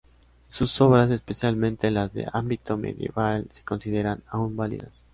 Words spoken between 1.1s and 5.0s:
especialmente las de ámbito medieval, se consideran aún válidas.